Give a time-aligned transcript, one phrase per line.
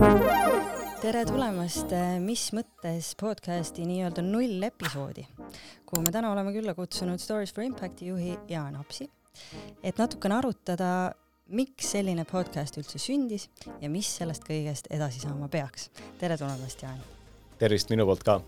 [0.00, 5.26] tere tulemast äh, Mis mõttes podcasti nii-öelda nullepisoodi,
[5.84, 9.10] kuhu me täna oleme külla kutsunud Stories for Impacti juhi Jaan Apsi,
[9.84, 10.92] et natukene arutada,
[11.52, 13.50] miks selline podcast üldse sündis
[13.82, 15.90] ja mis sellest kõigest edasi saama peaks.
[16.22, 17.04] tere tulemast, Jaan!
[17.60, 18.38] tervist minu poolt ka!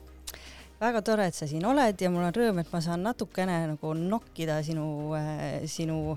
[0.81, 3.93] väga tore, et sa siin oled ja mul on rõõm, et ma saan natukene nagu
[3.99, 4.87] nokkida sinu,
[5.21, 6.17] äh, sinu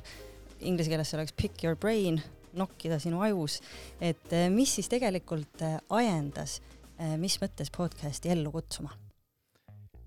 [0.63, 2.23] inglise keeles see oleks pick your brain
[2.59, 3.59] nokkida sinu ajus,
[4.01, 6.59] et eh, mis siis tegelikult eh, ajendas,
[6.97, 8.95] eh, mis mõttes podcast'i ellu kutsuma?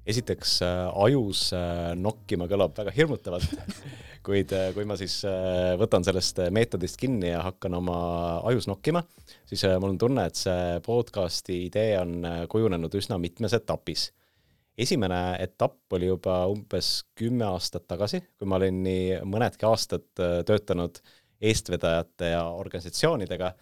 [0.09, 0.55] esiteks
[1.05, 1.51] ajus
[2.01, 3.51] nokkima kõlab väga hirmutavalt
[4.25, 5.19] kuid kui ma siis
[5.77, 7.99] võtan sellest meetodist kinni ja hakkan oma
[8.49, 9.03] ajus nokkima,
[9.45, 14.07] siis mul on tunne, et see podcast'i idee on kujunenud üsna mitmes etapis.
[14.79, 21.03] esimene etapp oli juba umbes kümme aastat tagasi, kui ma olin nii mõnedki aastad töötanud
[21.05, 23.53] äh, eestvedajate ja organisatsioonidega,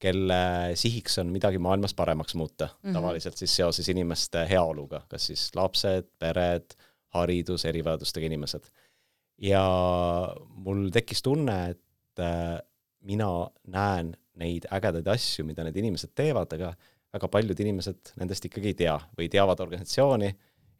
[0.00, 0.42] kelle
[0.74, 2.92] sihiks on midagi maailmas paremaks muuta mm, -hmm.
[2.92, 6.74] tavaliselt siis seoses inimeste heaoluga, kas siis lapsed, pered,
[7.08, 8.64] haridus, erivajadustega inimesed.
[9.38, 9.64] ja
[10.48, 12.58] mul tekkis tunne, et äh,
[13.00, 16.74] mina näen neid ägedaid asju, mida need inimesed teevad, aga
[17.12, 20.30] väga paljud inimesed nendest ikkagi ei tea või teavad organisatsiooni,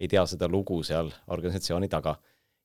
[0.01, 2.15] ei tea seda lugu seal organisatsiooni taga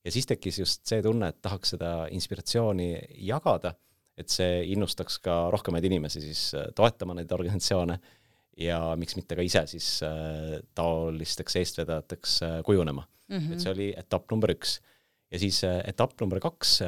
[0.06, 2.90] ja siis tekkis just see tunne, et tahaks seda inspiratsiooni
[3.26, 3.74] jagada,
[4.16, 7.98] et see innustaks ka rohkemaid inimesi siis äh, toetama neid organisatsioone
[8.64, 13.38] ja miks mitte ka ise siis äh, taolisteks eestvedajateks äh, kujunema mm.
[13.38, 13.54] -hmm.
[13.54, 14.80] et see oli etapp number üks.
[15.32, 16.80] ja siis etapp number kaks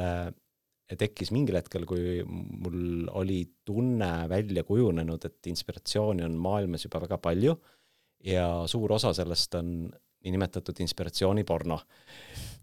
[0.96, 7.18] tekkis mingil hetkel, kui mul oli tunne välja kujunenud, et inspiratsiooni on maailmas juba väga
[7.18, 7.58] palju
[8.24, 9.90] ja suur osa sellest on
[10.28, 11.80] niinimetatud inspiratsiooniporno.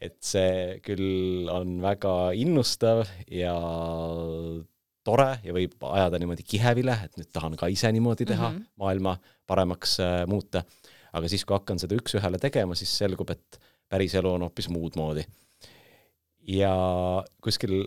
[0.01, 3.53] et see küll on väga innustav ja
[5.05, 8.75] tore ja võib ajada niimoodi kihevile, et nüüd tahan ka ise niimoodi teha mm, -hmm.
[8.81, 10.63] maailma paremaks äh, muuta.
[11.15, 14.97] aga siis, kui hakkan seda üks-ühele tegema, siis selgub, et päris elu on hoopis muud
[14.99, 15.23] moodi.
[16.47, 16.73] ja
[17.41, 17.85] kuskil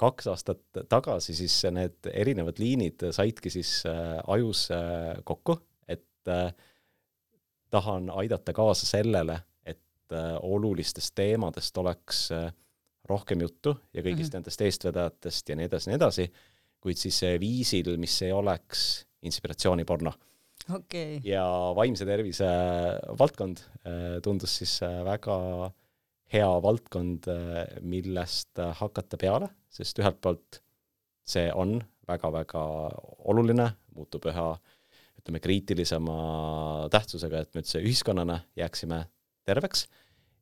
[0.00, 6.52] kaks aastat tagasi siis need erinevad liinid saidki siis äh, ajus äh, kokku, et äh,
[7.70, 12.52] tahan aidata kaasa sellele, et äh, olulistest teemadest oleks äh,
[13.08, 14.34] rohkem juttu ja kõigist mm -hmm.
[14.40, 16.28] nendest eestvedajatest ja nii edasi, nii edasi,
[16.80, 20.12] kuid siis viisil, mis ei oleks inspiratsiooniporno
[20.74, 21.20] okay..
[21.24, 21.44] ja
[21.76, 22.46] vaimse tervise
[23.18, 25.70] valdkond äh, tundus siis väga
[26.32, 27.28] hea valdkond,
[27.82, 30.58] millest hakata peale, sest ühelt poolt
[31.26, 31.78] see on
[32.08, 32.62] väga-väga
[33.30, 34.75] oluline, muutub üha äh,
[35.26, 36.16] ütleme, kriitilisema
[36.94, 39.02] tähtsusega, et me üldse ühiskonnana jääksime
[39.46, 39.86] terveks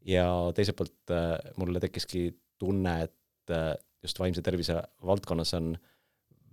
[0.04, 2.28] ja teiselt poolt äh, mulle tekkiski
[2.60, 3.72] tunne, et äh,
[4.04, 5.72] just vaimse tervise valdkonnas on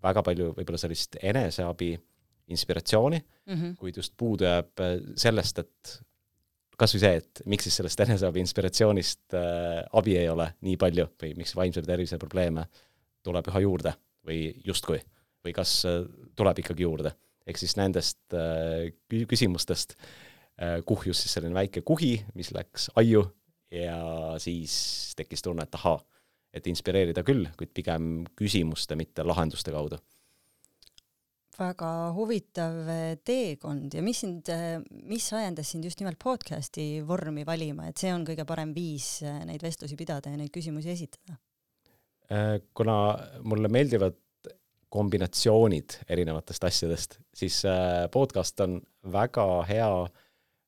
[0.02, 1.92] väga palju võib-olla sellist eneseabi
[2.52, 3.76] inspiratsiooni mm, -hmm.
[3.80, 5.98] kuid just puudu jääb äh, sellest, et
[6.78, 11.12] kas või see, et miks siis sellest eneseabi inspiratsioonist äh, abi ei ole nii palju
[11.22, 12.66] või miks vaimse tervise probleeme
[13.24, 13.94] tuleb üha juurde
[14.26, 15.02] või justkui,
[15.46, 16.02] või kas äh,
[16.36, 17.14] tuleb ikkagi juurde
[17.48, 18.92] ehk siis nendest äh,
[19.30, 23.26] küsimustest äh, kuhjus siis selline väike kuhi, mis läks aiu
[23.72, 24.00] ja
[24.42, 24.76] siis
[25.18, 25.98] tekkis tunne, et ahaa,
[26.54, 30.02] et inspireerida küll, kuid pigem küsimuste, mitte lahenduste kaudu.
[31.62, 34.50] väga huvitav äh, teekond ja mis sind,
[35.06, 39.64] mis ajendas sind just nimelt podcast'i vormi valima, et see on kõige parem viis neid
[39.64, 41.40] vestlusi pidada ja neid küsimusi esitada?
[42.74, 42.94] kuna
[43.44, 44.16] mulle meeldivad
[44.92, 48.82] kombinatsioonid erinevatest asjadest, siis äh, podcast on
[49.12, 49.92] väga hea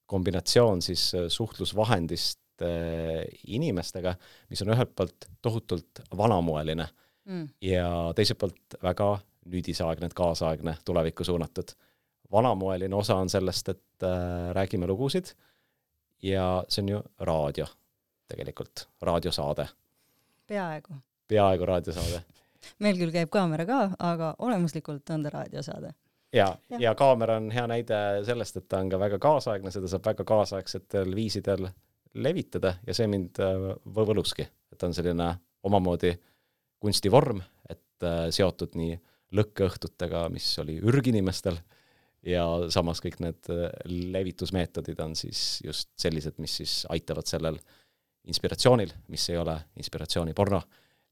[0.07, 4.15] kombinatsioon siis äh, suhtlusvahendist äh, inimestega,
[4.49, 6.87] mis on ühelt poolt tohutult vanamoeline
[7.25, 7.47] mm.
[7.61, 9.09] ja teiselt poolt väga
[9.51, 11.75] nüüdisaegne, kaasaegne, tulevikku suunatud.
[12.31, 14.05] vanamoeline osa on sellest, et
[14.55, 15.33] räägime lugusid
[16.23, 17.65] ja see on ju raadio
[18.31, 19.67] tegelikult, raadiosaade.
[20.47, 20.95] peaaegu.
[21.27, 22.23] peaaegu raadiosaade
[22.83, 25.93] meil küll käib kaamera ka, aga olemuslikult on ta raadiosaade.
[26.33, 29.89] ja, ja., ja kaamera on hea näide sellest, et ta on ka väga kaasaegne, seda
[29.91, 31.67] saab väga kaasaegsetel viisidel
[32.13, 35.33] levitada ja see mind äh, võluski, et on selline
[35.63, 36.13] omamoodi
[36.83, 38.97] kunstivorm, et äh, seotud nii
[39.33, 41.57] lõkkeõhtutega, mis oli ürginimestel,
[42.23, 42.43] ja
[42.73, 43.69] samas kõik need äh,
[44.13, 47.59] levitusmeetodid on siis just sellised, mis siis aitavad sellel
[48.29, 50.61] inspiratsioonil, mis ei ole inspiratsiooniporno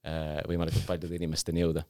[0.04, 1.84] võimalikult paljude inimesteni jõuda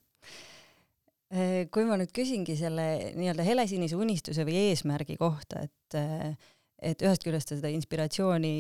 [1.32, 6.34] äh, kui ma nüüd küsingi selle nii-öelda helesinise unistuse või eesmärgi kohta, et äh,
[6.82, 8.56] et ühest küljest sa seda inspiratsiooni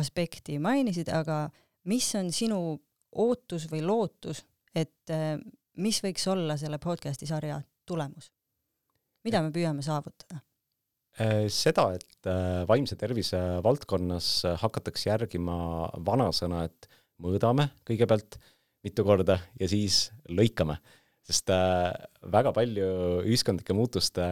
[0.00, 1.44] aspekti mainisid, aga
[1.84, 2.60] mis on sinu
[3.12, 4.40] ootus või lootus,
[4.72, 5.12] et
[5.76, 8.30] mis võiks olla selle podcast'i sarja tulemus?
[9.22, 10.40] mida me püüame saavutada?
[11.20, 14.30] Äh, seda, et äh, vaimse tervise valdkonnas
[14.62, 16.88] hakatakse järgima vanasõna, et
[17.22, 18.38] mõõdame kõigepealt
[18.82, 20.78] mitu korda ja siis lõikame.
[21.22, 21.92] sest äh,
[22.32, 22.86] väga palju
[23.22, 24.24] ühiskondlike muutuste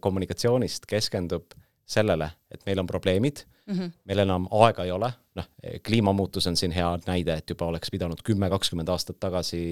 [0.00, 1.54] kommunikatsioonist keskendub
[1.92, 3.90] sellele, et meil on probleemid mm, -hmm.
[4.04, 5.48] meil enam aega ei ole, noh,
[5.82, 9.62] kliimamuutus on siin hea näide, et juba oleks pidanud kümme, kakskümmend aastat tagasi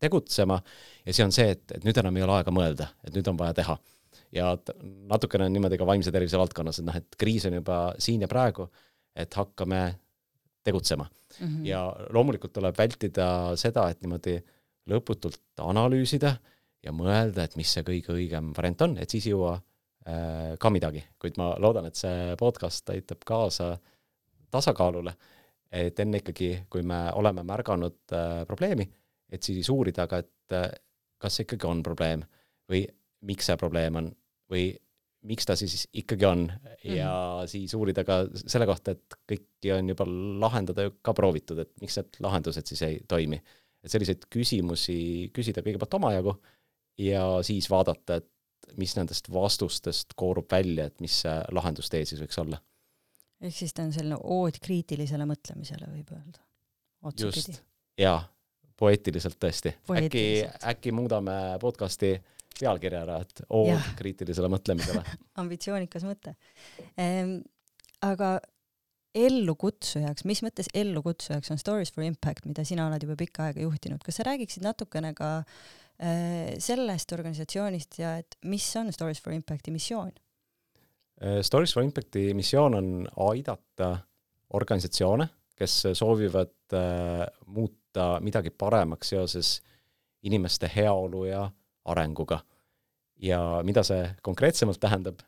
[0.00, 0.60] tegutsema
[1.06, 3.38] ja see on see, et, et nüüd enam ei ole aega mõelda, et nüüd on
[3.38, 3.78] vaja teha.
[4.32, 4.56] ja
[5.10, 8.28] natukene on niimoodi ka vaimse tervise valdkonnas, et noh, et kriis on juba siin ja
[8.28, 8.70] praegu,
[9.14, 9.82] et hakkame
[10.64, 11.46] tegutsema mm.
[11.46, 11.66] -hmm.
[11.68, 13.28] ja loomulikult tuleb vältida
[13.60, 14.38] seda, et niimoodi
[14.90, 16.34] lõputult analüüsida
[16.84, 19.58] ja mõelda, et mis see kõige õigem variant on, et siis ei jõua
[20.04, 23.70] Äh, ka midagi, kuid ma loodan, et see podcast aitab kaasa
[24.52, 25.14] tasakaalule,
[25.72, 28.84] et enne ikkagi, kui me oleme märganud äh, probleemi,
[29.32, 30.66] et siis uurida ka, et äh,
[31.16, 32.26] kas see ikkagi on probleem
[32.68, 32.82] või
[33.24, 34.10] miks see probleem on
[34.52, 34.66] või
[35.24, 36.46] miks ta siis ikkagi on
[36.84, 37.48] ja mm.
[37.50, 40.06] siis uurida ka selle kohta, et kõiki on juba
[40.44, 43.40] lahendada ju ka proovitud, et miks need lahendused siis ei toimi.
[43.84, 46.36] et selliseid küsimusi küsida kõigepealt omajagu
[46.98, 52.40] ja siis vaadata, et mis nendest vastustest koorub välja, et mis see lahendustee siis võiks
[52.40, 52.60] olla?
[53.44, 56.44] ehk siis ta on selline ood kriitilisele mõtlemisele, võib öelda.
[57.20, 57.60] just,
[58.00, 58.22] jaa,
[58.80, 59.74] poeetiliselt tõesti.
[59.96, 60.24] äkki,
[60.72, 62.16] äkki muudame podcasti
[62.60, 63.78] pealkirja ära, et ood ja.
[63.98, 65.04] kriitilisele mõtlemisele
[65.42, 66.34] ambitsioonikas mõte
[66.96, 67.38] ehm,.
[68.04, 68.36] aga
[69.14, 74.02] ellukutsujaks, mis mõttes ellukutsujaks on Stories for Impact, mida sina oled juba pikka aega juhtinud,
[74.02, 79.32] kas sa räägiksid natukene ka äh, Äh, sellest organisatsioonist ja et mis on Stories for
[79.32, 80.10] Impacti missioon?
[81.22, 82.88] Äh, Stories for Impacti missioon on
[83.28, 83.92] aidata
[84.58, 89.52] organisatsioone, kes soovivad äh, muuta midagi paremaks seoses
[90.26, 91.44] inimeste heaolu ja
[91.84, 92.40] arenguga.
[93.16, 95.20] ja mida see konkreetsemalt tähendab,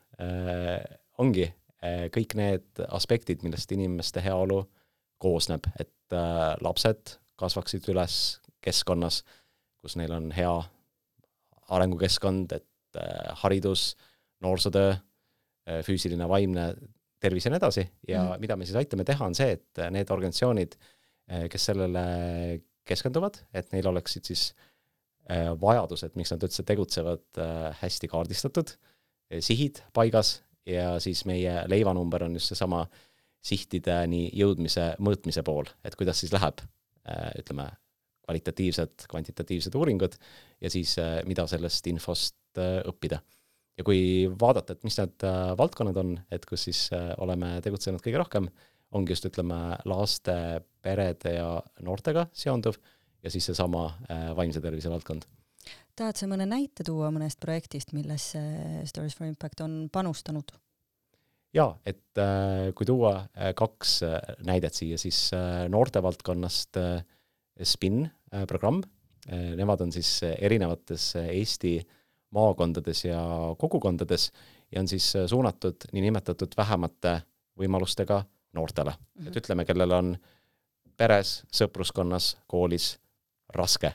[1.17, 1.45] ongi
[2.13, 4.63] kõik need aspektid, millest inimeste heaolu
[5.21, 6.17] koosneb, et
[6.61, 8.17] lapsed kasvaksid üles
[8.65, 9.21] keskkonnas,
[9.81, 10.53] kus neil on hea
[11.73, 13.91] arengukeskkond, et äh, haridus,
[14.43, 16.69] noorsootöö, äh, füüsiline, vaimne
[17.21, 18.43] tervis ja nii edasi ja mm.
[18.43, 20.77] mida me siis aitame teha, on see, et need organisatsioonid,
[21.31, 22.05] äh, kes sellele
[22.87, 24.49] keskenduvad, et neil oleksid siis
[25.59, 27.23] vajadused, miks nad üldse tegutsevad,
[27.81, 28.69] hästi kaardistatud,
[29.43, 30.37] sihid paigas
[30.67, 32.85] ja siis meie leivanumber on just seesama
[33.43, 36.63] sihtideni jõudmise mõõtmise pool, et kuidas siis läheb,
[37.39, 37.67] ütleme,
[38.27, 40.17] kvalitatiivsed, kvantitatiivsed uuringud
[40.61, 43.21] ja siis äh, mida sellest infost äh, õppida.
[43.77, 46.87] ja kui vaadata, et mis need äh, valdkonnad on, et kus siis
[47.21, 48.49] oleme tegutsenud kõige rohkem,
[48.97, 50.35] ongi just ütleme, laste,
[50.83, 51.47] perede ja
[51.83, 52.79] noortega seonduv
[53.27, 53.89] ja siis seesama
[54.35, 55.27] vaimse tervise valdkond.
[55.99, 58.39] tahad sa mõne näite tuua mõnest projektist, millesse
[58.87, 60.55] Stories for Impact on panustanud?
[61.53, 65.31] jaa, et äh, kui tuua äh, kaks äh, näidet siia, siis
[65.69, 66.79] noorte valdkonnast
[67.63, 68.83] SPIN Äh, programm,
[69.31, 71.79] äh, nemad on siis äh, erinevates Eesti
[72.35, 73.21] maakondades ja
[73.59, 74.31] kogukondades
[74.71, 77.21] ja on siis suunatud niinimetatud vähemate
[77.59, 78.23] võimalustega
[78.53, 78.97] noortele mm.
[78.97, 79.27] -hmm.
[79.27, 79.37] et mhm.
[79.37, 80.17] ütleme, kellel on
[80.97, 82.97] peres, sõpruskonnas, koolis
[83.55, 83.93] raske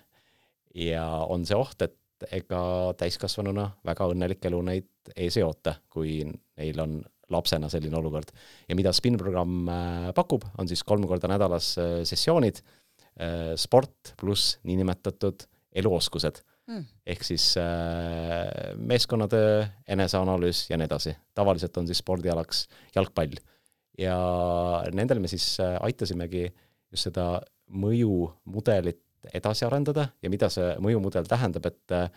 [0.75, 2.63] ja on see oht, et ega
[2.99, 7.01] täiskasvanuna väga õnnelik elu neid ees ei oota, kui neil on
[7.33, 8.31] lapsena selline olukord.
[8.69, 9.69] ja mida SPIN programm
[10.15, 11.75] pakub, on siis kolm korda nädalas
[12.09, 12.61] sessioonid
[13.21, 15.43] Äh, sport pluss niinimetatud
[15.77, 16.39] eluoskused
[16.71, 16.87] mm..
[17.05, 21.13] ehk siis äh, meeskonnatöö, eneseanalüüs ja nii edasi.
[21.37, 22.63] tavaliselt on siis spordialaks
[22.97, 23.37] jalgpall.
[24.01, 24.17] ja
[24.97, 26.47] nendel me siis äh, aitasimegi
[26.89, 29.03] just seda mõjumudelit
[29.35, 32.09] edasi arendada ja mida see mõjumudel tähendab, et äh,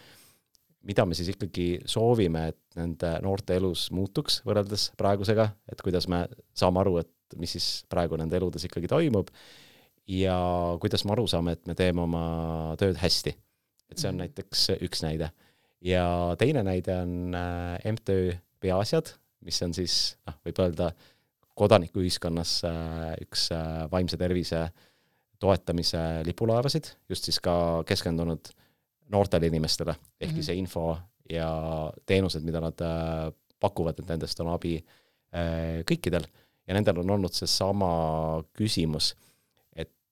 [0.85, 6.25] mida me siis ikkagi soovime, et nende noorte elus muutuks võrreldes praegusega, et kuidas me
[6.57, 9.31] saame aru, et mis siis praegu nende eludes ikkagi toimub
[10.11, 10.37] ja
[10.81, 12.23] kuidas me aru saame, et me teeme oma
[12.81, 13.35] tööd hästi.
[13.89, 14.19] et see on -hmm.
[14.19, 15.31] näiteks üks näide.
[15.81, 20.91] ja teine näide on äh, MTÜ Peaasjad, mis on siis noh, võib öelda
[21.55, 24.69] kodanikuühiskonnas äh, üks äh, vaimse tervise
[25.39, 28.49] toetamise lipulaevasid, just siis ka keskendunud
[29.11, 30.57] noortele inimestele, ehkki mm -hmm.
[30.57, 30.97] info
[31.29, 31.49] ja
[32.05, 32.81] teenused, mida nad
[33.59, 34.79] pakuvad, et nendest on abi
[35.91, 36.25] kõikidel.
[36.67, 39.13] Ja nendel on olnud seesama küsimus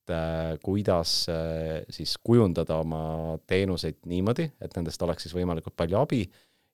[0.04, 5.96] et äh, kuidas äh, siis kujundada oma teenuseid niimoodi, et nendest oleks siis võimalikult palju
[5.98, 6.24] abi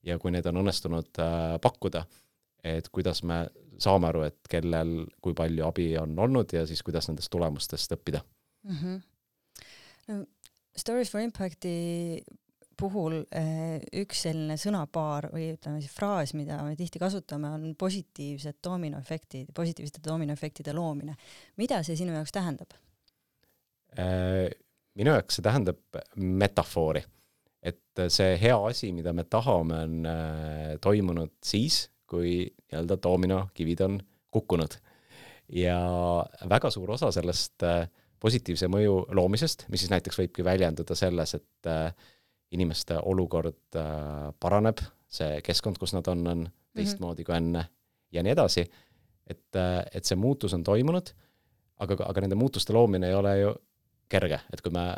[0.03, 2.05] ja kui need on õnnestunud äh, pakkuda,
[2.65, 3.45] et kuidas me
[3.79, 8.25] saame aru, et kellel kui palju abi on olnud ja siis kuidas nendest tulemustest õppida
[8.63, 8.77] mm.
[8.77, 9.01] -hmm.
[10.09, 10.25] No,
[10.77, 12.23] Stories for Impacti
[12.81, 13.19] puhul
[14.01, 20.01] üks selline sõnapaar või ütleme siis fraas, mida me tihti kasutame, on positiivsed dominoefektid, positiivsete
[20.05, 21.17] dominoefektide loomine.
[21.57, 22.77] mida see sinu jaoks tähendab?
[24.95, 27.03] minu jaoks see tähendab metafoori,
[27.63, 30.07] et see hea asi, mida me tahame, on
[30.81, 34.01] toimunud siis, kui nii-öelda dominokivid on
[34.31, 34.79] kukkunud.
[35.53, 35.81] ja
[36.49, 37.89] väga suur osa sellest äh,
[38.21, 41.91] positiivse mõju loomisest, mis siis näiteks võibki väljenduda selles, et äh,
[42.55, 46.55] inimeste olukord äh, paraneb, see keskkond, kus nad on, on mhm.
[46.77, 47.65] teistmoodi kui enne
[48.13, 48.67] ja nii edasi,
[49.31, 51.13] et, et see muutus on toimunud,
[51.85, 53.53] aga, aga nende muutuste loomine ei ole ju
[54.11, 54.89] kerge, et kui me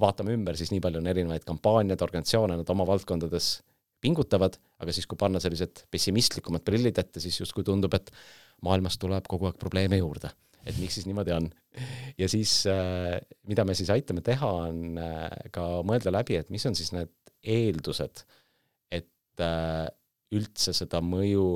[0.00, 3.56] vaatame ümber, siis nii palju on erinevaid kampaaniaid, organisatsioone, nad oma valdkondades
[4.00, 8.12] pingutavad, aga siis, kui panna sellised pessimistlikumad prillid ette, siis justkui tundub, et
[8.64, 10.30] maailmas tuleb kogu aeg probleeme juurde.
[10.66, 11.48] Et miks siis niimoodi on.
[12.18, 16.66] ja siis, äh, mida me siis aitame teha, on äh, ka mõelda läbi, et mis
[16.66, 18.24] on siis need eeldused,
[18.92, 19.86] et äh,
[20.34, 21.52] üldse seda mõju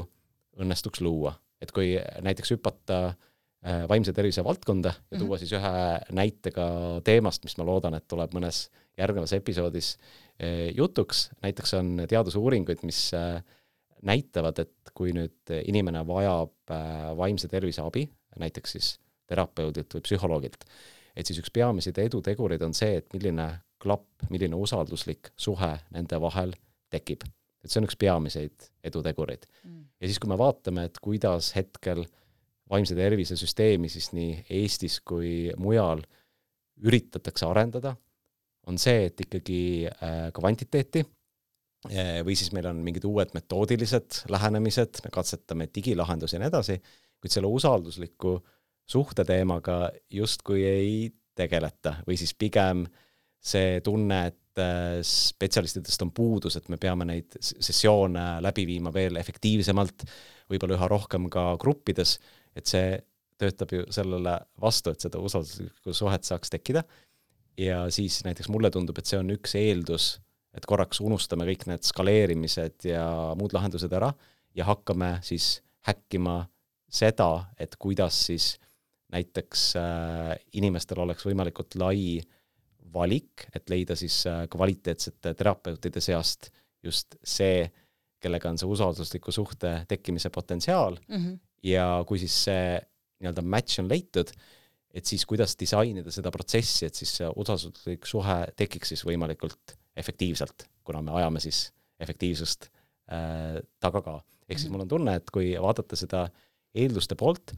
[0.61, 1.34] õnnestuks luua.
[1.62, 3.14] et kui näiteks hüpata
[3.88, 5.38] vaimse tervise valdkonda ja tuua mm -hmm.
[5.38, 6.66] siis ühe näitega
[7.04, 8.68] teemast, mis ma loodan, et tuleb mõnes
[8.99, 9.96] järgnevas episoodis
[10.76, 13.14] jutuks, näiteks on teadusuuringuid, mis
[14.02, 16.75] näitavad, et kui nüüd inimene vajab
[17.16, 18.04] vaimse tervise abi,
[18.40, 18.90] näiteks siis
[19.30, 20.66] terapeudilt või psühholoogilt,
[21.16, 23.48] et siis üks peamiseid edutegureid on see, et milline
[23.80, 26.54] klapp, milline usalduslik suhe nende vahel
[26.92, 27.24] tekib.
[27.64, 29.46] et see on üks peamiseid edutegureid.
[29.64, 29.84] Mm..
[30.00, 32.04] ja siis, kui me vaatame, et kuidas hetkel
[32.70, 36.02] vaimse tervise süsteemi siis nii Eestis kui mujal
[36.84, 37.94] üritatakse arendada,
[38.68, 45.02] on see, et ikkagi äh, kvantiteeti äh, või siis meil on mingid uued metoodilised lähenemised,
[45.04, 46.78] me katsetame digilahendusi ja nii edasi,
[47.25, 48.37] kuid selle usaldusliku
[48.85, 50.97] suhte teemaga justkui ei
[51.35, 52.85] tegeleta või siis pigem
[53.45, 59.19] see tunne, et äh, spetsialistidest on puudus, et me peame neid sessioone läbi viima veel
[59.21, 60.07] efektiivsemalt,
[60.52, 62.19] võib-olla üha rohkem ka gruppides,
[62.57, 62.95] et see
[63.40, 66.85] töötab ju sellele vastu, et seda usalduslikku suhet saaks tekkida.
[67.61, 70.14] Ja siis näiteks mulle tundub, et see on üks eeldus,
[70.54, 73.04] et korraks unustame kõik need skaleerimised ja
[73.38, 74.12] muud lahendused ära
[74.54, 76.45] ja hakkame siis häkkima
[76.94, 77.28] seda,
[77.60, 78.54] et kuidas siis
[79.14, 82.20] näiteks äh, inimestel oleks võimalikult lai
[82.94, 86.50] valik, et leida siis äh, kvaliteetsete terapeutide seast
[86.84, 87.64] just see,
[88.22, 91.38] kellega on see usaldusliku suhte tekkimise potentsiaal mm -hmm.
[91.70, 92.66] ja kui siis see
[93.20, 94.30] nii-öelda match on leitud,
[94.94, 100.68] et siis kuidas disainida seda protsessi, et siis see usalduslik suhe tekiks siis võimalikult efektiivselt,
[100.84, 102.68] kuna me ajame siis efektiivsust
[103.12, 104.20] äh, taga ka.
[104.48, 104.72] ehk siis mhm.
[104.72, 106.28] mul on tunne, et kui vaadata seda
[106.75, 107.54] eelduste poolt,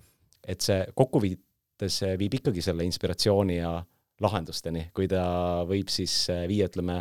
[0.47, 3.77] et see kokkuvõttes viib ikkagi selle inspiratsiooni ja
[4.25, 5.23] lahendusteni, kui ta
[5.69, 7.01] võib siis äh, viia, ütleme,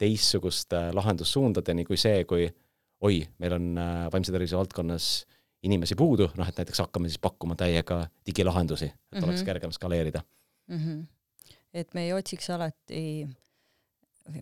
[0.00, 2.46] teistsuguste lahendussuundadeni kui see, kui
[3.04, 5.10] oi, meil on äh, vaimse tervise valdkonnas
[5.66, 9.24] inimesi puudu, noh et näiteks hakkame siis pakkuma täiega digilahendusi, et mm -hmm.
[9.24, 9.46] oleks mhm.
[9.46, 10.22] kergem skaleerida
[10.68, 10.78] mm.
[10.78, 11.06] -hmm.
[11.74, 13.28] et me ei otsiks alati,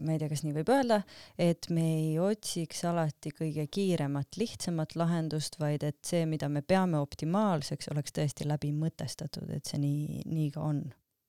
[0.00, 1.00] ma ei tea, kas nii võib öelda,
[1.40, 7.00] et me ei otsiks alati kõige kiiremat, lihtsamat lahendust, vaid et see, mida me peame
[7.02, 10.84] optimaalseks, oleks tõesti läbi mõtestatud, et see nii, nii ka on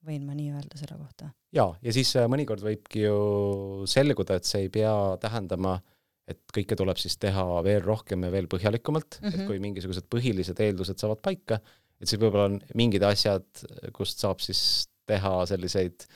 [0.05, 1.31] võin ma nii öelda selle kohta?
[1.55, 3.19] jaa, ja siis äh, mõnikord võibki ju
[3.89, 5.91] selguda, et see ei pea tähendama äh,
[6.29, 9.33] et kõike tuleb siis teha veel rohkem ja veel põhjalikumalt mm, -hmm.
[9.33, 9.49] et mhm.
[9.49, 11.59] kui mingisugused põhilised eeldused saavad paika,
[12.01, 13.45] et siis võib-olla on mingid asjad,
[13.93, 16.07] kust saab siis teha selliseid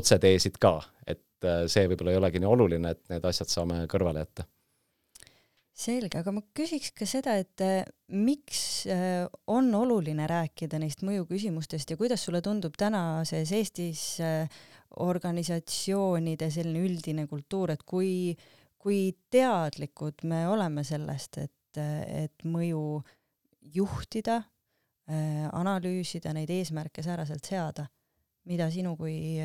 [0.00, 4.24] otseteesid ka, et äh, see võib-olla ei olegi nii oluline, et need asjad saame kõrvale
[4.24, 4.46] jätta.
[5.80, 11.94] selge, aga ma küsiks ka seda, et äh, miks äh, on oluline rääkida neist mõjuküsimustest
[11.94, 14.04] ja kuidas sulle tundub tänases Eestis
[15.00, 18.34] organisatsioonide selline üldine kultuur, et kui
[18.80, 21.80] kui teadlikud me oleme sellest, et,
[22.24, 23.02] et mõju
[23.76, 24.38] juhtida,
[25.52, 27.84] analüüsida, neid eesmärke sääraselt seada,
[28.48, 29.36] mida sinu kui,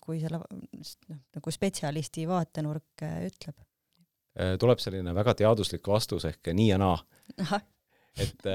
[0.00, 3.56] kui selle noh, nagu spetsialisti vaatenurk äh, ütleb?
[4.38, 6.98] Äh, tuleb selline väga teaduslik vastus ehk nii ja naa.
[8.24, 8.46] et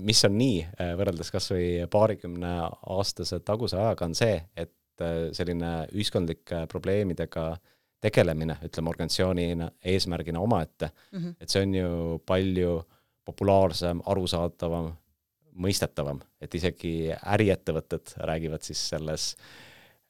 [0.00, 0.60] mis on nii,
[0.96, 2.52] võrreldes kas või paarikümne
[2.96, 4.72] aastase taguse ajaga, on see, et
[5.36, 11.34] selline ühiskondlike probleemidega äh, tegelemine, ütleme organisatsioonina, eesmärgina omaette mm, -hmm.
[11.40, 12.82] et see on ju palju
[13.24, 14.92] populaarsem, arusaadavam,
[15.56, 19.32] mõistetavam, et isegi äriettevõtted räägivad siis selles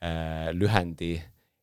[0.03, 1.15] äh, lühendi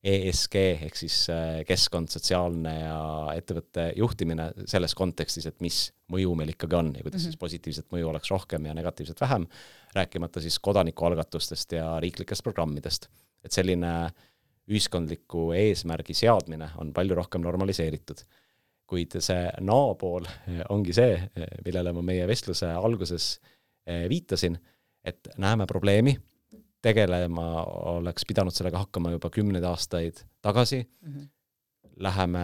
[0.03, 2.97] ESG ehk siis äh, keskkond, sotsiaalne ja
[3.37, 7.31] ettevõtte juhtimine selles kontekstis, et mis mõju meil ikkagi on ja kuidas mm -hmm.
[7.31, 9.47] siis positiivset mõju oleks rohkem ja negatiivset vähem,
[9.95, 13.07] rääkimata siis kodanikualgatustest ja riiklikest programmidest.
[13.43, 14.11] et selline
[14.67, 18.23] ühiskondliku eesmärgi seadmine on palju rohkem normaliseeritud.
[18.87, 20.25] kuid see naapool
[20.69, 21.29] ongi see,
[21.65, 23.39] millele ma meie vestluse alguses
[24.09, 24.57] viitasin,
[25.03, 26.15] et näeme probleemi,
[26.83, 27.63] tegelema
[27.95, 31.27] oleks pidanud sellega hakkama juba kümneid aastaid tagasi mm, -hmm.
[32.03, 32.39] läheme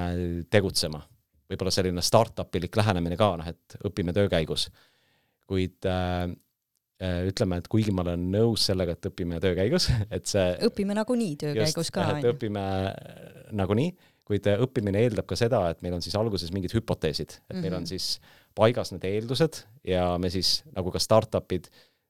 [0.50, 1.02] tegutsema.
[1.50, 4.70] võib-olla selline startup-ilik lähenemine ka, noh et õpime töö käigus.
[5.48, 6.30] kuid äh,
[7.02, 10.94] äh ütleme, et kuigi ma olen nõus sellega, et õpime töö käigus, et see õpime
[10.94, 12.66] nagunii töö just, käigus ka, õpime
[13.52, 17.56] nagunii, kuid õppimine eeldab ka seda, et meil on siis alguses mingid hüpoteesid, et mm
[17.56, 17.62] -hmm.
[17.62, 17.90] meil on mhm.
[17.90, 18.20] siis
[18.60, 21.70] paigas need eeldused ja me siis, nagu ka startup'id,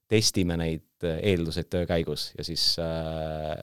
[0.09, 3.59] testime neid äh, eelduseid töö käigus ja siis äh,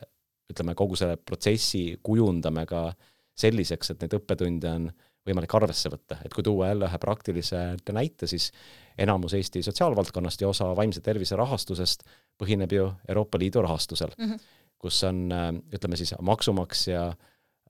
[0.53, 2.89] ütleme, kogu selle protsessi kujundame ka
[3.37, 4.89] selliseks, et neid õppetunde on
[5.27, 7.63] võimalik arvesse võtta, et kui tuua jälle ühe praktilise
[7.93, 8.53] näite, siis
[8.99, 12.07] enamus Eesti sotsiaalvaldkonnast ja osa vaimse tervise rahastusest
[12.39, 14.45] põhineb ju Euroopa Liidu rahastusel mm, -hmm.
[14.79, 17.11] kus on äh, ütleme siis maksumaksja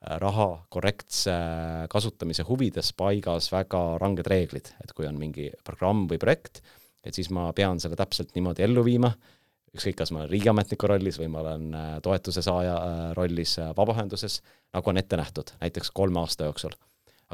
[0.07, 1.33] raha korrektse
[1.91, 6.63] kasutamise huvides paigas väga ranged reeglid, et kui on mingi programm või projekt,
[7.07, 9.11] et siis ma pean selle täpselt niimoodi ellu viima,
[9.77, 13.73] ükskõik, kas ma olen riigiametniku rollis või ma olen äh, toetuse saaja äh, rollis äh,
[13.77, 14.41] vabaühenduses,
[14.77, 16.77] nagu on ette nähtud, näiteks kolme aasta jooksul.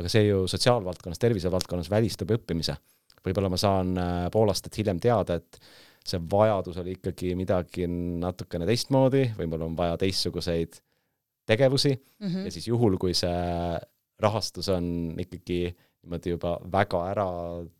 [0.01, 2.77] aga see ju sotsiaalvaldkonnas, tervisevaldkonnas välistab õppimise.
[3.23, 3.99] võib-olla ma saan
[4.33, 5.61] pool aastat hiljem teada, et
[6.05, 10.81] see vajadus oli ikkagi midagi natukene teistmoodi, võib-olla on vaja teistsuguseid
[11.53, 12.45] tegevusi mm -hmm.
[12.45, 13.79] ja siis juhul, kui see
[14.23, 15.63] rahastus on ikkagi
[16.03, 17.27] niimoodi juba väga ära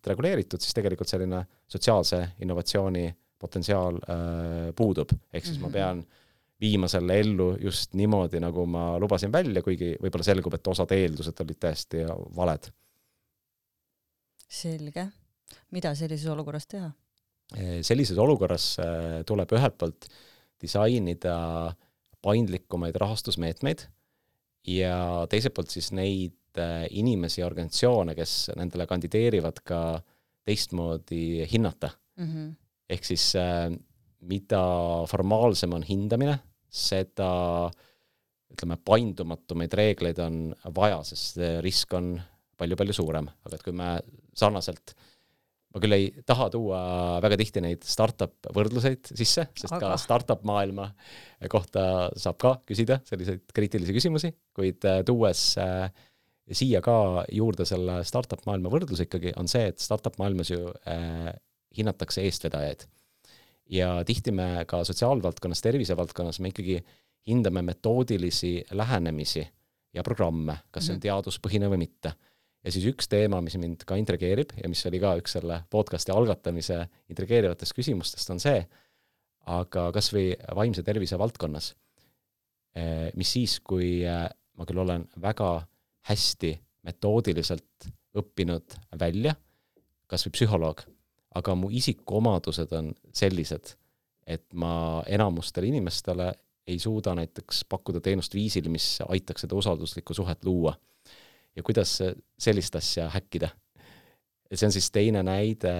[0.07, 3.07] reguleeritud, siis tegelikult selline sotsiaalse innovatsiooni
[3.39, 5.61] potentsiaal äh, puudub, ehk siis mm -hmm.
[5.61, 5.73] ma mhm.
[5.73, 6.05] pean
[6.63, 11.41] viima selle ellu just niimoodi, nagu ma lubasin välja, kuigi võib-olla selgub, et osad eeldused
[11.43, 12.71] olid täiesti valed.
[14.47, 15.07] selge.
[15.71, 16.91] mida sellises olukorras teha?
[17.81, 20.07] Sellises olukorras äh, tuleb ühelt poolt
[20.61, 21.35] disainida
[22.23, 23.85] paindlikumaid rahastusmeetmeid
[24.69, 24.95] ja
[25.31, 29.79] teiselt poolt siis neid äh, inimesi ja organisatsioone, kes nendele kandideerivad, ka
[30.43, 32.27] teistmoodi hinnata mm.
[32.27, 32.51] -hmm.
[32.89, 33.71] ehk siis äh,
[34.23, 34.63] mida
[35.07, 37.69] formaalsem on hindamine, seda
[38.53, 42.15] ütleme, paindumatumaid reegleid on vaja, sest see risk on
[42.57, 43.97] palju-palju suurem, aga et kui me
[44.37, 45.12] sarnaselt äh,
[45.73, 46.79] ma küll ei taha tuua
[47.23, 49.93] väga tihti neid startup võrdluseid sisse, sest Aga.
[49.93, 50.91] ka startup maailma
[51.51, 55.87] kohta saab ka küsida selliseid kriitilisi küsimusi, kuid äh, tuues äh,
[56.53, 61.31] siia ka juurde selle startup maailma võrdluse ikkagi, on see, et startup maailmas ju äh,
[61.77, 62.85] hinnatakse eestvedajaid.
[63.73, 66.83] ja tihti me ka sotsiaalvaldkonnas, tervisevaldkonnas me ikkagi
[67.27, 69.41] hindame metoodilisi lähenemisi
[69.93, 71.07] ja programme, kas see on mhm.
[71.07, 72.13] teaduspõhine või mitte
[72.63, 76.13] ja siis üks teema, mis mind ka intrigeerib ja mis oli ka üks selle podcast'i
[76.15, 76.79] algatamise
[77.11, 78.63] intrigeerivatest küsimustest, on see,
[79.51, 81.73] aga kas või vaimse tervise valdkonnas,
[82.79, 85.55] eh, mis siis, kui eh, ma küll olen väga
[86.09, 86.53] hästi
[86.87, 89.35] metoodiliselt õppinud välja,
[90.07, 90.83] kas või psühholoog,
[91.39, 93.75] aga mu isikuomadused on sellised,
[94.27, 96.29] et ma enamustele inimestele
[96.67, 100.77] ei suuda näiteks pakkuda teenust viisil, mis aitaks seda usalduslikku suhet luua
[101.55, 101.99] ja kuidas
[102.39, 103.49] sellist asja häkkida.
[104.51, 105.73] et see on siis teine näide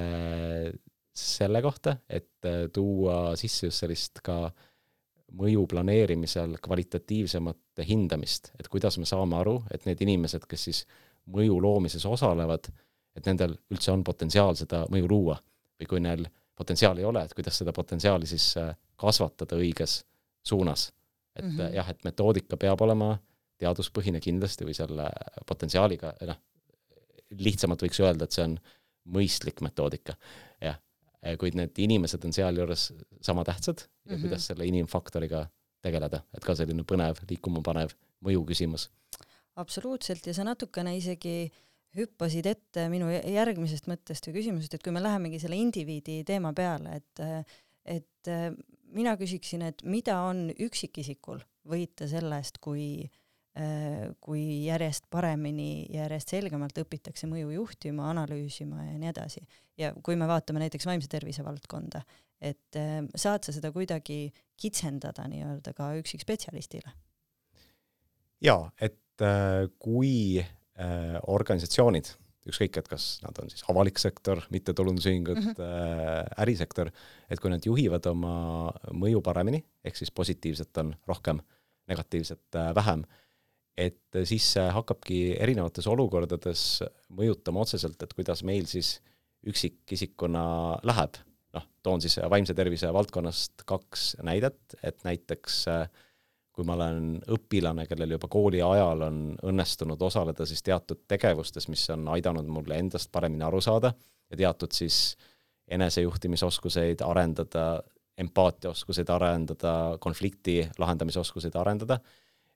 [1.14, 4.48] selle kohta, et äh, tuua sisse just sellist ka
[5.38, 10.84] mõju planeerimisel kvalitatiivsemat hindamist, et kuidas me saame aru, et need inimesed, kes siis
[11.34, 12.70] mõju loomises osalevad,
[13.16, 15.38] et nendel üldse on potentsiaal seda mõju luua
[15.80, 16.26] või kui neil
[16.58, 20.02] potentsiaali ei ole, et kuidas seda potentsiaali siis äh, kasvatada õiges
[20.44, 20.92] suunas.
[21.36, 21.74] et mm -hmm.
[21.74, 23.18] jah, et metoodika peab olema
[23.64, 25.08] teaduspõhine kindlasti või selle
[25.50, 26.40] potentsiaaliga, noh,
[27.40, 28.58] lihtsamalt võiks öelda, et see on
[29.18, 30.16] mõistlik metoodika,
[30.64, 30.80] jah.
[31.40, 32.90] kuid need inimesed on sealjuures
[33.24, 34.22] sama tähtsad ja mm -hmm.
[34.22, 35.46] kuidas selle inimfaktoriga
[35.82, 38.90] tegeleda, et ka selline põnev, liikuma panev mõju küsimus.
[39.56, 41.52] absoluutselt ja sa natukene isegi
[41.96, 46.96] hüppasid ette minu järgmisest mõttest või küsimusest, et kui me lähemegi selle indiviidi teema peale,
[46.96, 47.20] et
[47.86, 48.30] et
[48.94, 53.23] mina küsiksin, et mida on üksikisikul võita sellest, kui äh,
[54.24, 59.44] kui järjest paremini, järjest selgemalt õpitakse mõju juhtima, analüüsima ja nii edasi.
[59.78, 62.02] ja kui me vaatame näiteks vaimse tervise valdkonda,
[62.42, 66.96] et äh, saad sa seda kuidagi kitsendada nii-öelda ka üksikspetsialistile?
[68.42, 70.44] jaa, et äh, kui
[71.30, 72.08] organisatsioonid,
[72.50, 76.32] ükskõik, et kas nad on siis avalik sektor, mittetulundusühingud mm, -hmm.
[76.42, 76.90] ärisektor,
[77.30, 81.44] et kui nad juhivad oma mõju paremini, ehk siis positiivset on rohkem,
[81.88, 83.06] negatiivset vähem
[83.78, 86.84] et siis see hakkabki erinevates olukordades
[87.18, 89.00] mõjutama otseselt, et kuidas meil siis
[89.50, 90.46] üksikisikuna
[90.86, 91.20] läheb.
[91.54, 95.66] noh, toon siis vaimse tervise valdkonnast kaks näidet, et näiteks
[96.54, 101.84] kui ma olen õpilane, kellel juba kooli ajal on õnnestunud osaleda siis teatud tegevustes, mis
[101.94, 103.94] on aidanud mulle endast paremini aru saada
[104.30, 105.16] ja teatud siis
[105.74, 107.82] enesejuhtimisoskuseid arendada,
[108.22, 111.98] empaatiaoskuseid arendada, konflikti lahendamise oskuseid arendada,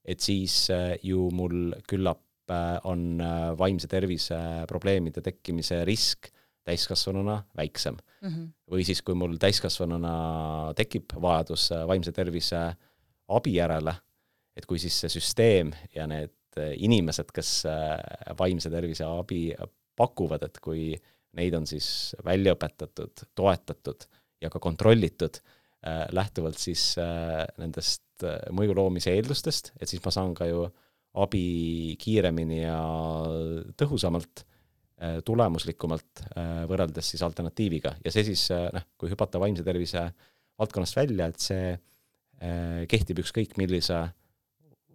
[0.08, 6.32] et siis äh, ju mul küllap äh, on äh, vaimse tervise probleemide tekkimise risk
[6.68, 8.30] täiskasvanuna väiksem mm.
[8.30, 8.48] -hmm.
[8.72, 12.64] või siis, kui mul täiskasvanuna tekib vajadus vaimse tervise
[13.28, 13.94] abi järele,
[14.56, 17.64] et kui siis see süsteem ja need inimesed, kes
[18.40, 19.54] vaimse tervise abi
[19.96, 20.96] pakuvad, et kui
[21.38, 24.08] neid on siis välja õpetatud, toetatud
[24.42, 30.14] ja ka kontrollitud äh, lähtuvalt siis äh, nendest äh, mõju loomise eeldustest, et siis ma
[30.14, 30.66] saan ka ju
[31.18, 32.78] abi kiiremini ja
[33.80, 34.44] tõhusamalt,
[35.26, 36.22] tulemuslikumalt
[36.70, 37.96] võrreldes siis alternatiiviga.
[38.06, 40.04] Ja see siis noh, kui hüpata vaimse tervise
[40.62, 41.72] valdkonnast välja, et see
[42.92, 43.98] kehtib ükskõik millise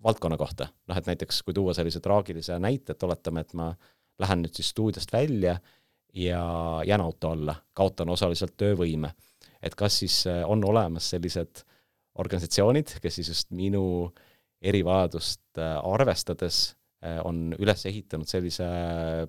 [0.04, 3.72] valdkonna kohta, noh et näiteks kui tuua sellise traagilise näite, et oletame, et ma
[4.22, 5.56] lähen nüüd siis stuudiost välja
[6.14, 6.42] ja
[6.86, 9.12] jään auto alla, kaotan osaliselt töövõime.
[9.62, 11.62] Et kas siis äh, on olemas sellised
[12.20, 13.84] organisatsioonid, kes siis just minu
[14.62, 18.66] erivajadust äh, arvestades äh, on üles ehitanud sellise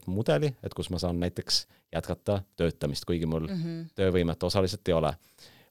[0.07, 3.87] mudeli, et kus ma saan näiteks jätkata töötamist, kuigi mul mm -hmm.
[3.95, 5.15] töövõimet osaliselt ei ole.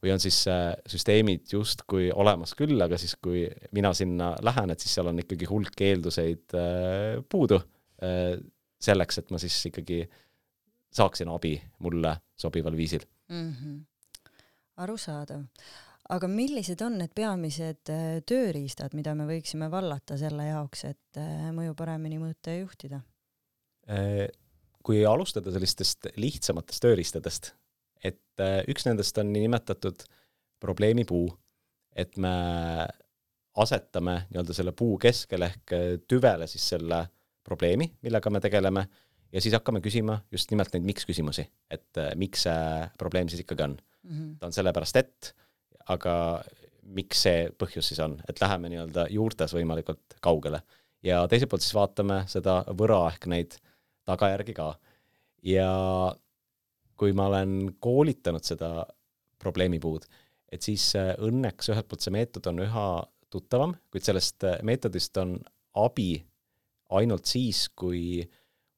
[0.02, 0.44] või on siis
[0.86, 5.46] süsteemid justkui olemas küll, aga siis, kui mina sinna lähen, et siis seal on ikkagi
[5.46, 6.56] hulk eelduseid
[7.28, 7.60] puudu
[8.80, 10.08] selleks, et ma siis ikkagi
[10.90, 13.54] saaksin abi mulle sobival viisil mm.
[13.54, 13.80] -hmm
[14.76, 15.44] arusaadav.
[16.10, 21.50] Aga millised on need peamised äh, tööriistad, mida me võiksime vallata selle jaoks, et äh,
[21.54, 23.02] mõju paremini mõõta ja juhtida?
[23.90, 24.26] Äh,
[24.82, 27.52] kui alustada sellistest lihtsamatest tööriistadest,
[28.02, 30.02] et üks nendest on niinimetatud
[30.62, 31.28] probleemipuu,
[31.94, 32.32] et me
[33.62, 35.74] asetame nii-öelda selle puu keskele ehk
[36.10, 37.04] tüvele siis selle
[37.46, 38.82] probleemi, millega me tegeleme,
[39.30, 43.68] ja siis hakkame küsima just nimelt neid miks küsimusi, et miks see probleem siis ikkagi
[43.68, 44.10] on mm.
[44.10, 44.34] -hmm.
[44.40, 45.32] ta on sellepärast, et,
[45.90, 46.14] aga
[46.92, 50.62] miks see põhjus siis on, et läheme nii-öelda juurtes võimalikult kaugele.
[51.02, 53.56] ja teiselt poolt siis vaatame seda võra ehk neid
[54.06, 54.74] tagajärgi ka.
[55.42, 55.70] ja
[56.96, 58.84] kui ma olen koolitanud seda
[59.42, 60.04] probleemipuud,
[60.52, 62.86] et siis äh, õnneks ühelt poolt see meetod on üha
[63.32, 65.38] tuttavam, kuid sellest äh, meetodist on
[65.82, 66.22] abi
[66.92, 68.22] ainult siis, kui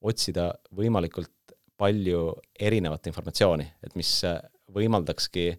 [0.05, 1.33] otsida võimalikult
[1.81, 2.29] palju
[2.61, 4.38] erinevat informatsiooni, et mis äh,
[4.75, 5.51] võimaldakski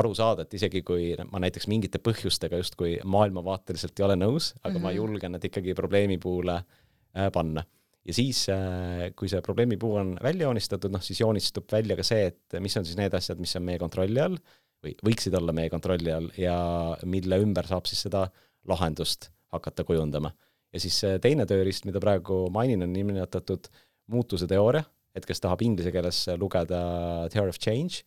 [0.00, 4.72] aru saada, et isegi kui ma näiteks mingite põhjustega justkui maailmavaateliselt ei ole nõus, aga
[4.72, 4.82] mm -hmm.
[4.82, 4.96] ma mhm.
[4.96, 7.64] julgen need ikkagi probleemipuule äh, panna.
[8.04, 12.26] ja siis, äh, kui see probleemipuu on välja joonistatud, noh siis joonistub välja ka see,
[12.26, 14.38] et mis on siis need asjad, mis on meie kontrolli all
[14.82, 18.26] või võiksid olla meie kontrolli all ja mille ümber saab siis seda
[18.66, 20.32] lahendust hakata kujundama.
[20.72, 23.68] ja siis teine tööriist, mida praegu mainin, on nimetatud
[24.06, 28.02] muutuse teooria, et kes tahab inglise keeles lugeda Theory of Change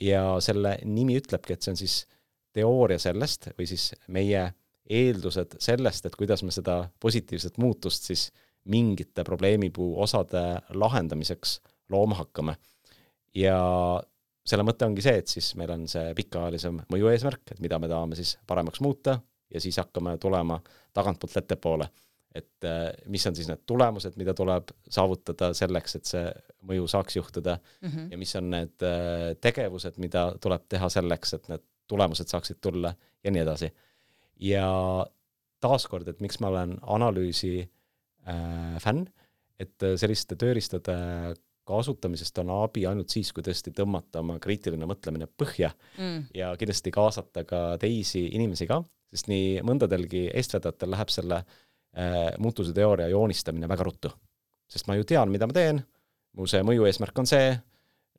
[0.00, 1.96] ja selle nimi ütlebki, et see on siis
[2.56, 4.48] teooria sellest või siis meie
[4.86, 8.28] eeldused sellest, et kuidas me seda positiivset muutust siis
[8.70, 10.42] mingite probleemipuu osade
[10.74, 12.56] lahendamiseks looma hakkame.
[13.34, 13.58] ja
[14.46, 17.90] selle mõte ongi see, et siis meil on see pikaajalisem mõju eesmärk, et mida me
[17.90, 19.18] tahame siis paremaks muuta
[19.52, 20.60] ja siis hakkame tulema
[20.94, 21.88] tagantpoolt ettepoole
[22.36, 26.24] et äh, mis on siis need tulemused, mida tuleb saavutada selleks, et see
[26.66, 28.10] mõju saaks juhtuda mm -hmm.
[28.12, 32.94] ja mis on need äh, tegevused, mida tuleb teha selleks, et need tulemused saaksid tulla
[33.24, 33.72] ja nii edasi.
[34.40, 34.66] ja
[35.60, 39.06] taaskord, et miks ma olen analüüsi äh, fänn,
[39.58, 40.96] et äh, selliste tööriistade
[41.66, 46.28] kasutamisest on abi ainult siis, kui tõesti tõmmata oma kriitiline mõtlemine põhja mm.
[46.34, 51.65] ja kindlasti kaasata ka teisi inimesi ka, sest nii mõndadelgi eestvedajatel läheb selle äh,
[51.96, 54.10] Äh, muutuse teooria joonistamine väga ruttu.
[54.68, 55.78] sest ma ju tean, mida ma teen,
[56.36, 57.52] mu see mõju eesmärk on see,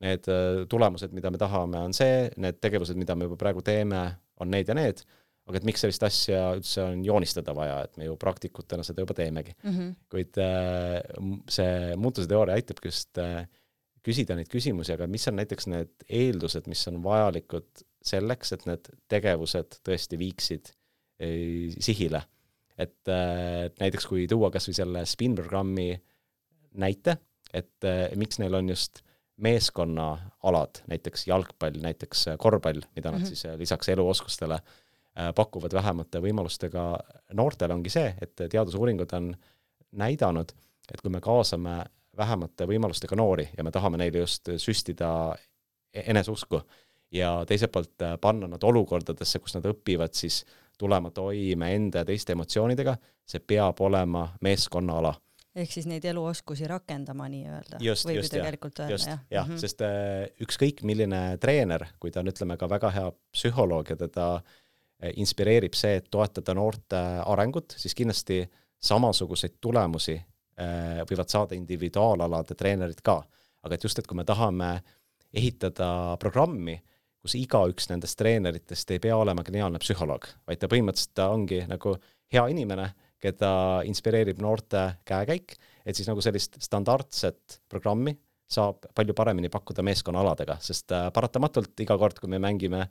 [0.01, 3.99] need äh, tulemused, mida me tahame, on see, need tegevused, mida me juba praegu teeme,
[4.41, 5.03] on need ja need,
[5.45, 9.13] aga et miks sellist asja üldse on joonistada vaja, et me ju praktikutena seda juba
[9.19, 9.75] teemegi mm.
[9.75, 9.91] -hmm.
[10.09, 13.21] kuid äh, see muutuse teooria aitabki just
[14.07, 18.89] küsida neid küsimusi, aga mis on näiteks need eeldused, mis on vajalikud selleks, et need
[19.11, 20.73] tegevused tõesti viiksid
[21.83, 22.23] sihile
[22.77, 25.89] et, äh, et näiteks kui tuua kas või selle spin-programmi
[26.81, 27.17] näite,
[27.53, 29.01] et äh, miks neil on just
[29.41, 33.27] meeskonnaalad, näiteks jalgpall, näiteks korvpall, mida nad mm -hmm.
[33.27, 34.59] siis äh, lisaks eluoskustele
[35.35, 36.81] pakuvad vähemate võimalustega
[37.33, 39.31] noortele, ongi see, et teadusuuringud on
[39.91, 40.51] näidanud,
[40.93, 41.85] et kui me kaasame
[42.17, 45.35] vähemate võimalustega noori ja me tahame neile just süstida
[45.93, 46.61] e-, eneseusku
[47.11, 50.45] ja teiselt poolt panna nad olukordadesse, kus nad õpivad siis
[50.77, 55.15] tulema toime enda ja teiste emotsioonidega, see peab olema meeskonnaala
[55.57, 57.79] ehk siis neid eluoskusi rakendama nii-öelda.
[57.81, 58.53] just, just, jah,
[58.89, 62.69] just, jah, jah mm -hmm., sest äh, ükskõik milline treener, kui ta on, ütleme, ka
[62.69, 68.43] väga hea psühholoog ja teda äh, inspireerib see, et toetada noorte arengut, siis kindlasti
[68.79, 73.23] samasuguseid tulemusi äh, võivad saada individuaalalade treenerid ka.
[73.63, 74.81] aga et just, et kui me tahame
[75.33, 76.77] ehitada programmi,
[77.21, 81.95] kus igaüks nendest treeneritest ei pea olema geniaalne psühholoog, vaid ta põhimõtteliselt ta ongi nagu
[82.33, 83.51] hea inimene keda
[83.89, 88.13] inspireerib noorte käekäik, et siis nagu sellist standardset programmi
[88.47, 92.85] saab palju paremini pakkuda meeskonnaaladega, sest äh, paratamatult iga kord, kui me mängime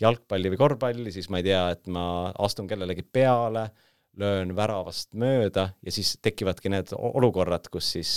[0.00, 2.06] jalgpalli või korvpalli, siis ma ei tea, et ma
[2.46, 3.68] astun kellelegi peale,
[4.20, 8.12] löön väravast mööda ja siis tekivadki need olukorrad, kus siis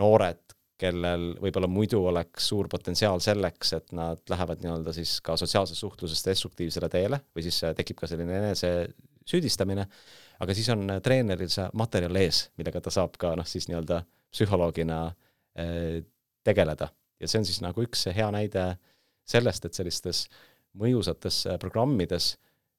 [0.00, 0.40] noored,
[0.80, 6.22] kellel võib-olla muidu oleks suur potentsiaal selleks, et nad lähevad nii-öelda siis ka sotsiaalses suhtluses
[6.26, 8.72] destruktiivsele teele või siis äh, tekib ka selline enese
[9.28, 9.86] süüdistamine,
[10.40, 14.02] aga siis on äh, treeneril see materjal ees, millega ta saab ka noh, siis nii-öelda
[14.32, 16.00] psühholoogina äh,
[16.46, 16.90] tegeleda.
[17.20, 18.70] ja see on siis nagu üks hea näide
[19.28, 20.24] sellest, et sellistes
[20.80, 22.36] mõjusates programmides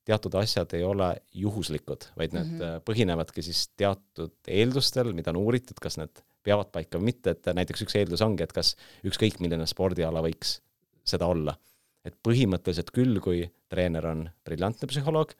[0.08, 2.84] teatud asjad ei ole juhuslikud, vaid need mm -hmm.
[2.88, 7.86] põhinevadki siis teatud eeldustel, mida on uuritud, kas need peavad paika või mitte, et näiteks
[7.86, 8.76] üks eeldus ongi, et kas
[9.08, 10.60] ükskõik milline spordiala võiks
[11.08, 11.58] seda olla.
[12.02, 15.36] et põhimõtteliselt küll, kui treener on briljantne psühholoog,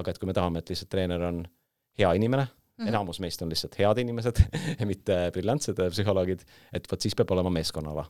[0.00, 1.42] aga et kui me tahame, et lihtsalt treener on
[2.00, 2.88] hea inimene mm, -hmm.
[2.88, 4.40] enamus meist on lihtsalt head inimesed
[4.92, 8.06] mitte briljantsed psühholoogid, et vot siis peab olema meeskonnaala.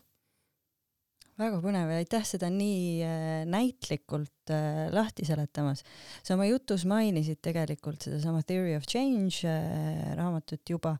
[1.39, 5.85] Väga põnev ja aitäh seda nii äh, näitlikult äh, lahti seletamas.
[6.23, 10.99] sa oma jutus mainisid tegelikult sedasama Theory of Change äh, raamatut juba,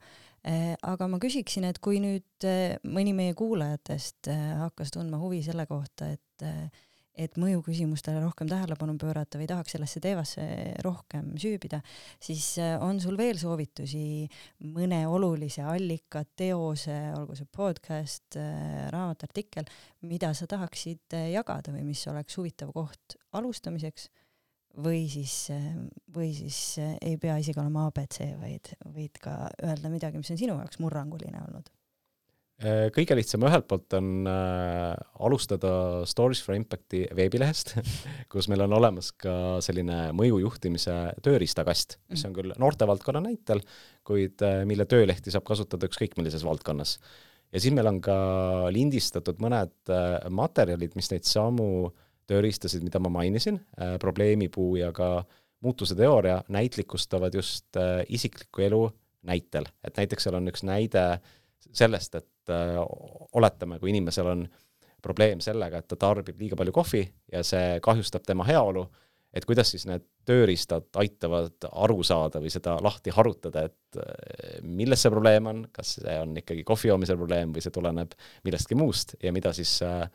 [0.87, 2.47] aga ma küsiksin, et kui nüüd
[2.89, 4.31] mõni meie kuulajatest
[4.63, 6.45] hakkas tundma huvi selle kohta, et
[7.19, 10.45] et mõjuküsimustele rohkem tähelepanu pöörata või tahaks sellesse teemasse
[10.87, 11.81] rohkem süübida,
[12.23, 14.29] siis äh, on sul veel soovitusi
[14.75, 19.67] mõne olulise allika, teose, olgu see podcast, äh, raamat, artikkel,
[20.07, 24.09] mida sa tahaksid äh, jagada või mis oleks huvitav koht alustamiseks?
[24.79, 25.49] Või siis,
[26.15, 29.33] või siis ei pea isegi olema abc, vaid võid ka
[29.65, 31.73] öelda midagi, mis on sinu jaoks murranguline olnud
[32.59, 35.71] kõige lihtsam ühelt poolt on äh, alustada
[36.11, 37.77] Stories for Impacti veebilehest
[38.33, 43.63] kus meil on olemas ka selline mõjujuhtimise tööriistakast, mis on küll noortevaldkonna näitel,
[44.07, 46.99] kuid äh, mille töölehti saab kasutada ükskõik millises valdkonnas.
[47.55, 48.17] ja siin meil on ka
[48.75, 51.93] lindistatud mõned äh, materjalid, mis neid samu
[52.29, 55.23] tööriistasid, mida ma mainisin äh,, probleemipuu ja ka
[55.65, 58.83] muutuse teooria, näitlikustavad just äh, isikliku elu
[59.31, 61.07] näitel, et näiteks seal on üks näide
[61.71, 62.79] sellest, et et äh,
[63.37, 64.47] oletame, kui inimesel on
[65.03, 68.83] probleem sellega, et ta tarbib liiga palju kohvi ja see kahjustab tema heaolu,
[69.37, 75.05] et kuidas siis need tööriistad aitavad aru saada või seda lahti harutada, et äh, milles
[75.05, 78.17] see probleem on, kas see on ikkagi kohvi joomise probleem või see tuleneb
[78.49, 80.09] millestki muust ja mida siis äh,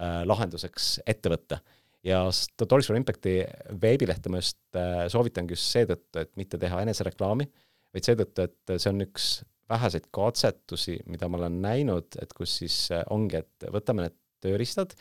[0.00, 1.58] lahenduseks ette võtta.
[2.04, 3.42] ja Stories for Impacti
[3.82, 4.78] veebilehte ma just
[5.12, 7.44] soovitangi just seetõttu, et mitte teha enesereklaami,
[7.92, 9.26] vaid seetõttu, et see on üks
[9.70, 14.94] väheseid katsetusi, mida ma olen näinud, et kus siis äh, ongi, et võtame need tööriistad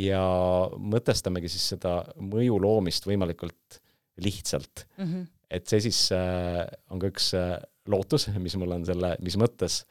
[0.00, 0.22] ja
[0.76, 3.80] mõtestamegi siis seda mõju loomist võimalikult
[4.24, 5.04] lihtsalt mm.
[5.04, 5.26] -hmm.
[5.58, 9.84] et see siis äh, on ka üks äh, lootus, mis mul on selle, mis mõttes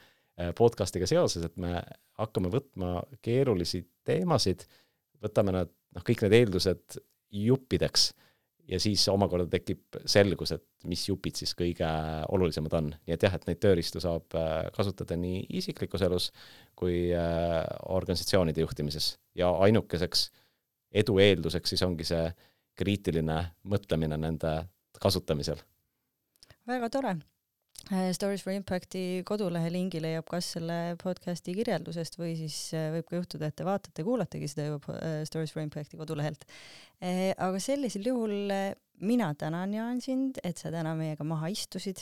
[0.60, 1.77] podcastiga seoses, et me
[2.19, 4.65] hakkame võtma keerulisi teemasid,
[5.23, 6.97] võtame nad, noh, kõik need eeldused
[7.31, 8.10] juppideks
[8.67, 11.89] ja siis omakorda tekib selgus, et mis jupid siis kõige
[12.34, 12.89] olulisemad on.
[12.95, 16.32] nii et jah, et neid tööriistu saab äh, kasutada nii isiklikus elus
[16.78, 17.62] kui äh,
[17.93, 20.30] organisatsioonide juhtimises ja ainukeseks
[20.95, 22.25] edu eelduseks siis ongi see
[22.75, 23.38] kriitiline
[23.71, 24.58] mõtlemine nende
[25.01, 25.62] kasutamisel.
[26.67, 27.17] väga tore
[27.86, 33.19] Stories for Impacti kodulehe lingi leiab kas selle podcasti kirjeldusest või siis äh, võib ka
[33.19, 36.48] juhtuda, et te vaatate, kuulategi seda juba äh, Stories for Impacti kodulehelt.
[37.06, 38.50] aga sellisel juhul
[39.06, 42.02] mina tänan, Jaan, sind, et sa täna meiega maha istusid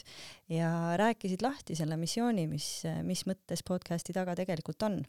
[0.54, 2.68] ja rääkisid lahti selle missiooni, mis,
[3.04, 5.02] mis mõttes podcasti taga tegelikult on.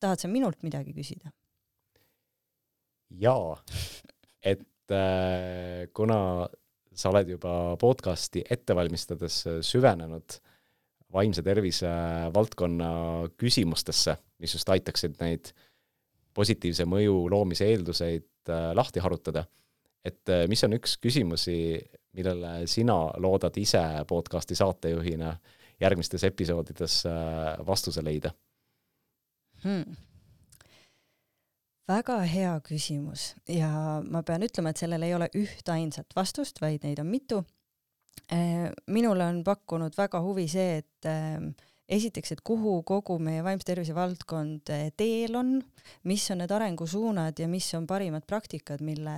[0.00, 1.34] tahad sa minult midagi küsida?
[3.20, 3.56] jaa,
[4.42, 6.48] et äh, kuna
[6.94, 10.38] sa oled juba podcasti ette valmistades süvenenud
[11.14, 11.90] vaimse tervise
[12.34, 12.90] valdkonna
[13.38, 15.52] küsimustesse, mis just aitaksid neid
[16.34, 19.44] positiivse mõju loomise eelduseid äh, lahti harutada.
[20.04, 21.80] et äh, mis on üks küsimusi,
[22.12, 25.36] millele sina loodad ise podcasti saatejuhina
[25.80, 28.34] järgmistes episoodides äh, vastuse leida
[29.62, 29.96] hmm.?
[31.88, 37.02] Väga hea küsimus ja ma pean ütlema, et sellel ei ole ühtainsat vastust, vaid neid
[37.02, 37.44] on mitu.
[38.86, 41.08] minule on pakkunud väga huvi see, et
[41.88, 45.58] esiteks, et kuhu kogu meie vaimse tervise valdkond eh, teel on,
[46.08, 49.16] mis on need arengusuunad ja mis on parimad praktikad, mille,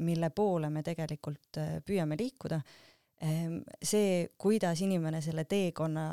[0.00, 2.62] mille poole me tegelikult püüame liikuda.
[3.26, 6.06] Ehm, see, kuidas inimene selle teekonna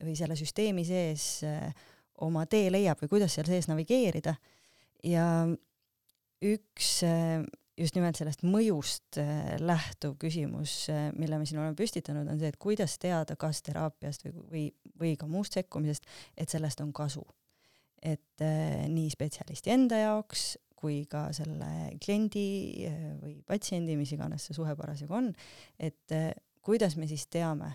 [0.00, 1.42] või selle süsteemi sees
[2.22, 4.36] oma tee leiab või kuidas seal sees navigeerida
[5.02, 5.26] ja
[6.42, 7.02] üks
[7.78, 12.50] just nimelt sellest mõjust äh, lähtuv küsimus, äh, mille me siin oleme püstitanud, on see,
[12.52, 14.64] et kuidas teada, kas teraapiast või, või,
[15.00, 17.24] või ka muust sekkumisest, et sellest on kasu.
[18.02, 18.42] et
[18.90, 22.88] nii spetsialisti enda jaoks kui ka selle kliendi
[23.20, 25.28] või patsiendi, mis iganes see suhe parasjagu on,
[25.78, 26.10] et
[26.66, 27.68] kuidas me siis teame,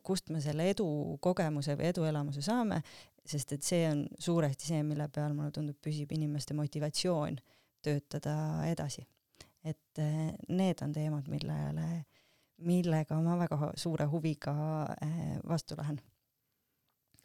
[0.00, 2.80] kust me selle edukogemuse või eduelamuse saame,
[3.26, 7.38] sest et see on suuresti see, mille peal mulle tundub, püsib inimeste motivatsioon
[7.82, 8.36] töötada
[8.70, 9.06] edasi.
[9.64, 11.88] et eh, need on teemad, millele,
[12.66, 14.54] millega ma väga suure huviga
[15.02, 16.00] eh, vastu lähen.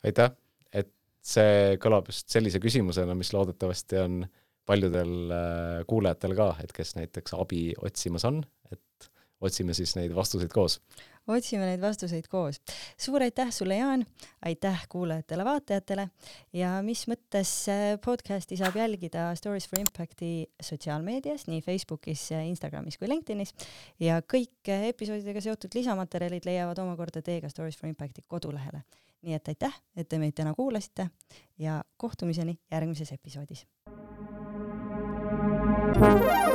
[0.06, 0.32] aitäh,
[0.72, 4.22] et see kõlab just sellise küsimusena, mis loodetavasti on
[4.70, 10.54] paljudel eh, kuulajatel ka, et kes näiteks abi otsimas on, et otsime siis neid vastuseid
[10.54, 10.80] koos
[11.28, 12.62] otsime neid vastuseid koos.
[12.98, 14.06] suur aitäh sulle, Jaan,
[14.46, 16.08] aitäh kuulajatele-vaatajatele
[16.54, 23.10] ja mis mõttes äh, podcasti saab jälgida Stories for Impacti sotsiaalmeedias, nii Facebookis, Instagramis kui
[23.10, 23.54] LinkedInis
[24.00, 28.84] ja kõik äh, episoodidega seotud lisamaterjalid leiavad omakorda teiega Stories for Impacti kodulehele.
[29.22, 31.10] nii et aitäh, et te meid täna kuulasite
[31.60, 33.66] ja kohtumiseni järgmises episoodis.
[36.00, 36.47] thank you